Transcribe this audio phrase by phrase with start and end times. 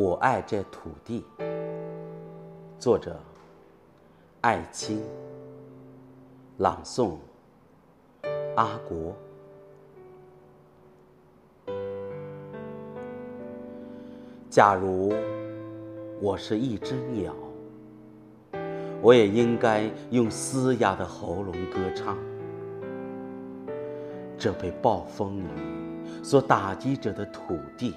[0.00, 1.24] 我爱这土地。
[2.78, 3.18] 作者：
[4.42, 5.02] 艾青。
[6.58, 7.16] 朗诵：
[8.54, 9.12] 阿国。
[14.48, 15.12] 假如
[16.20, 17.34] 我是一只鸟，
[19.02, 22.16] 我也应该用嘶哑的喉咙歌唱。
[24.38, 27.96] 这被暴风雨所打击着的土地，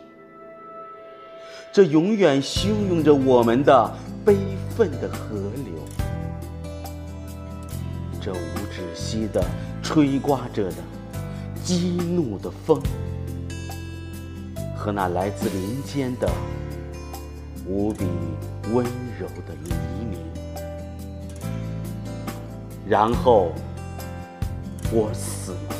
[1.73, 3.89] 这永远汹涌着我们的
[4.25, 4.35] 悲
[4.75, 5.73] 愤的河流，
[8.19, 8.35] 这无
[8.69, 9.41] 止息的
[9.81, 10.75] 吹刮着的
[11.63, 12.81] 激怒的风。
[14.75, 16.29] 和那来自林间的
[17.65, 18.03] 无比
[18.73, 18.83] 温
[19.17, 19.69] 柔的黎
[20.09, 20.19] 明，
[22.85, 23.53] 然后
[24.91, 25.75] 我死了，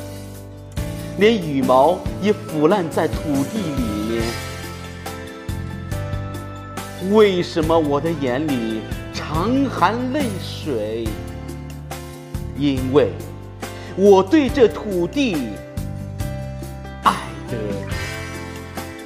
[1.18, 3.14] 连羽毛也腐烂在土
[3.52, 4.51] 地里面。
[7.10, 8.80] 为什么我的眼里
[9.12, 11.08] 常含泪水？
[12.58, 13.10] 因为
[13.96, 15.48] 我对这土地
[17.02, 17.14] 爱
[17.48, 17.56] 得。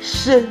[0.02, 0.46] 深。